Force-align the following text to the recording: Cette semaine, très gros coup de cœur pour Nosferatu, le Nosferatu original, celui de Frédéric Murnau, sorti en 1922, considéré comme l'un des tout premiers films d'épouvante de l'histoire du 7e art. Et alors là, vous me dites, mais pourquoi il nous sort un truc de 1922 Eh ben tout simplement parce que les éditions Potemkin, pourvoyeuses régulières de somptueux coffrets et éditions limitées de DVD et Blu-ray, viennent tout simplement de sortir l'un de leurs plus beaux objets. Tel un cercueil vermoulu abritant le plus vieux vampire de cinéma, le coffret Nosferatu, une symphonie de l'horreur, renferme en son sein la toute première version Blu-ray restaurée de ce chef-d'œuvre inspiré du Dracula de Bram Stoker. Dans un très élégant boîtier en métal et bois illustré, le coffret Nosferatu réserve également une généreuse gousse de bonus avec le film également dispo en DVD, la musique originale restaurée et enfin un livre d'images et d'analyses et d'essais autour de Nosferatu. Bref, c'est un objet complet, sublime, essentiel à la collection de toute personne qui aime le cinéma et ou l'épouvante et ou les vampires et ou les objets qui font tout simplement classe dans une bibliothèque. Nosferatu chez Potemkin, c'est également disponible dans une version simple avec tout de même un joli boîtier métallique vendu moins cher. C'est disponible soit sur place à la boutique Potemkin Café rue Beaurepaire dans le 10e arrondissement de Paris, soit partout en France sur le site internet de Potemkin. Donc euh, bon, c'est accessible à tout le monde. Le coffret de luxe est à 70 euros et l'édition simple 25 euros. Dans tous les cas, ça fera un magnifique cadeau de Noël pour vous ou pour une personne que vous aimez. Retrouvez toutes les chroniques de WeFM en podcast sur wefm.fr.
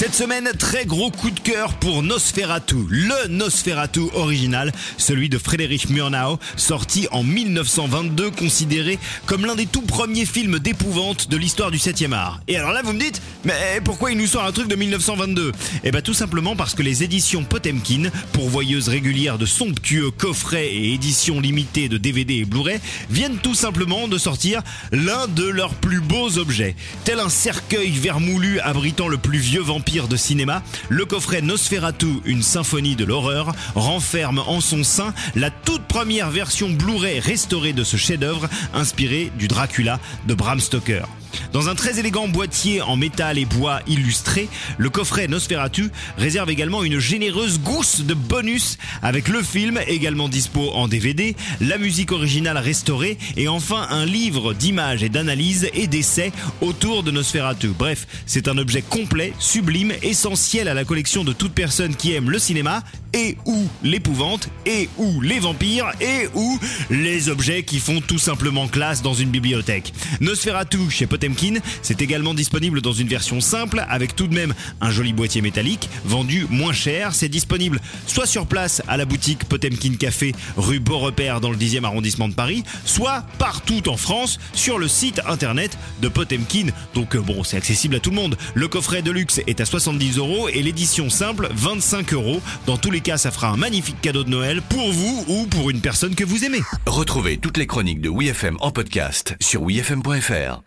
Cette 0.00 0.14
semaine, 0.14 0.48
très 0.58 0.86
gros 0.86 1.10
coup 1.10 1.30
de 1.30 1.40
cœur 1.40 1.74
pour 1.74 2.02
Nosferatu, 2.02 2.86
le 2.88 3.28
Nosferatu 3.28 4.00
original, 4.14 4.72
celui 4.96 5.28
de 5.28 5.36
Frédéric 5.36 5.90
Murnau, 5.90 6.38
sorti 6.56 7.06
en 7.10 7.22
1922, 7.22 8.30
considéré 8.30 8.98
comme 9.26 9.44
l'un 9.44 9.56
des 9.56 9.66
tout 9.66 9.82
premiers 9.82 10.24
films 10.24 10.58
d'épouvante 10.58 11.28
de 11.28 11.36
l'histoire 11.36 11.70
du 11.70 11.76
7e 11.76 12.14
art. 12.14 12.40
Et 12.48 12.56
alors 12.56 12.72
là, 12.72 12.80
vous 12.82 12.94
me 12.94 12.98
dites, 12.98 13.20
mais 13.44 13.52
pourquoi 13.84 14.10
il 14.10 14.16
nous 14.16 14.26
sort 14.26 14.44
un 14.44 14.52
truc 14.52 14.68
de 14.68 14.74
1922 14.74 15.52
Eh 15.84 15.90
ben 15.90 16.00
tout 16.00 16.14
simplement 16.14 16.56
parce 16.56 16.72
que 16.72 16.82
les 16.82 17.02
éditions 17.02 17.44
Potemkin, 17.44 18.08
pourvoyeuses 18.32 18.88
régulières 18.88 19.36
de 19.36 19.44
somptueux 19.44 20.10
coffrets 20.10 20.72
et 20.72 20.94
éditions 20.94 21.40
limitées 21.40 21.90
de 21.90 21.98
DVD 21.98 22.36
et 22.36 22.44
Blu-ray, 22.46 22.80
viennent 23.10 23.36
tout 23.36 23.54
simplement 23.54 24.08
de 24.08 24.16
sortir 24.16 24.62
l'un 24.92 25.28
de 25.28 25.44
leurs 25.44 25.74
plus 25.74 26.00
beaux 26.00 26.38
objets. 26.38 26.74
Tel 27.04 27.20
un 27.20 27.28
cercueil 27.28 27.90
vermoulu 27.90 28.60
abritant 28.60 29.06
le 29.06 29.18
plus 29.18 29.40
vieux 29.40 29.60
vampire 29.60 29.89
de 29.90 30.16
cinéma, 30.16 30.62
le 30.88 31.04
coffret 31.04 31.42
Nosferatu, 31.42 32.20
une 32.24 32.44
symphonie 32.44 32.94
de 32.94 33.04
l'horreur, 33.04 33.52
renferme 33.74 34.38
en 34.46 34.60
son 34.60 34.84
sein 34.84 35.12
la 35.34 35.50
toute 35.50 35.82
première 35.82 36.30
version 36.30 36.70
Blu-ray 36.70 37.18
restaurée 37.18 37.72
de 37.72 37.82
ce 37.82 37.96
chef-d'œuvre 37.96 38.48
inspiré 38.72 39.32
du 39.36 39.48
Dracula 39.48 39.98
de 40.28 40.34
Bram 40.34 40.60
Stoker. 40.60 41.06
Dans 41.52 41.68
un 41.68 41.74
très 41.74 41.98
élégant 41.98 42.28
boîtier 42.28 42.80
en 42.80 42.96
métal 42.96 43.38
et 43.38 43.44
bois 43.44 43.80
illustré, 43.86 44.48
le 44.78 44.90
coffret 44.90 45.28
Nosferatu 45.28 45.90
réserve 46.16 46.50
également 46.50 46.82
une 46.82 46.98
généreuse 46.98 47.60
gousse 47.60 48.02
de 48.02 48.14
bonus 48.14 48.78
avec 49.02 49.28
le 49.28 49.42
film 49.42 49.80
également 49.86 50.28
dispo 50.28 50.70
en 50.70 50.88
DVD, 50.88 51.36
la 51.60 51.78
musique 51.78 52.12
originale 52.12 52.58
restaurée 52.58 53.18
et 53.36 53.48
enfin 53.48 53.86
un 53.90 54.06
livre 54.06 54.54
d'images 54.54 55.02
et 55.02 55.08
d'analyses 55.08 55.68
et 55.74 55.86
d'essais 55.86 56.32
autour 56.60 57.02
de 57.02 57.10
Nosferatu. 57.10 57.68
Bref, 57.68 58.06
c'est 58.26 58.48
un 58.48 58.58
objet 58.58 58.82
complet, 58.82 59.32
sublime, 59.38 59.79
essentiel 60.02 60.68
à 60.68 60.74
la 60.74 60.84
collection 60.84 61.24
de 61.24 61.32
toute 61.32 61.52
personne 61.52 61.94
qui 61.96 62.12
aime 62.12 62.30
le 62.30 62.38
cinéma 62.38 62.82
et 63.12 63.36
ou 63.44 63.66
l'épouvante 63.82 64.48
et 64.66 64.88
ou 64.98 65.20
les 65.20 65.40
vampires 65.40 65.90
et 66.00 66.28
ou 66.34 66.58
les 66.90 67.28
objets 67.28 67.62
qui 67.62 67.80
font 67.80 68.00
tout 68.00 68.18
simplement 68.18 68.68
classe 68.68 69.02
dans 69.02 69.14
une 69.14 69.30
bibliothèque. 69.30 69.92
Nosferatu 70.20 70.90
chez 70.90 71.06
Potemkin, 71.06 71.54
c'est 71.82 72.02
également 72.02 72.34
disponible 72.34 72.80
dans 72.80 72.92
une 72.92 73.08
version 73.08 73.40
simple 73.40 73.84
avec 73.88 74.14
tout 74.14 74.26
de 74.26 74.34
même 74.34 74.54
un 74.80 74.90
joli 74.90 75.12
boîtier 75.12 75.40
métallique 75.40 75.88
vendu 76.04 76.46
moins 76.50 76.72
cher. 76.72 77.14
C'est 77.14 77.28
disponible 77.28 77.80
soit 78.06 78.26
sur 78.26 78.46
place 78.46 78.82
à 78.86 78.96
la 78.96 79.04
boutique 79.04 79.44
Potemkin 79.44 79.94
Café 79.98 80.34
rue 80.56 80.80
Beaurepaire 80.80 81.40
dans 81.40 81.50
le 81.50 81.56
10e 81.56 81.84
arrondissement 81.84 82.28
de 82.28 82.34
Paris, 82.34 82.62
soit 82.84 83.24
partout 83.38 83.88
en 83.88 83.96
France 83.96 84.38
sur 84.52 84.78
le 84.78 84.88
site 84.88 85.20
internet 85.26 85.76
de 86.00 86.08
Potemkin. 86.08 86.66
Donc 86.94 87.16
euh, 87.16 87.20
bon, 87.20 87.42
c'est 87.44 87.56
accessible 87.56 87.96
à 87.96 88.00
tout 88.00 88.10
le 88.10 88.16
monde. 88.16 88.36
Le 88.54 88.68
coffret 88.68 89.02
de 89.02 89.10
luxe 89.10 89.40
est 89.60 89.62
à 89.62 89.66
70 89.66 90.18
euros 90.18 90.48
et 90.48 90.62
l'édition 90.62 91.10
simple 91.10 91.48
25 91.52 92.14
euros. 92.14 92.40
Dans 92.66 92.76
tous 92.76 92.90
les 92.90 93.00
cas, 93.00 93.18
ça 93.18 93.30
fera 93.30 93.48
un 93.48 93.56
magnifique 93.56 94.00
cadeau 94.00 94.24
de 94.24 94.30
Noël 94.30 94.62
pour 94.62 94.90
vous 94.90 95.24
ou 95.28 95.46
pour 95.46 95.70
une 95.70 95.80
personne 95.80 96.14
que 96.14 96.24
vous 96.24 96.44
aimez. 96.44 96.62
Retrouvez 96.86 97.36
toutes 97.36 97.58
les 97.58 97.66
chroniques 97.66 98.00
de 98.00 98.08
WeFM 98.08 98.56
en 98.60 98.70
podcast 98.70 99.36
sur 99.40 99.62
wefm.fr. 99.62 100.62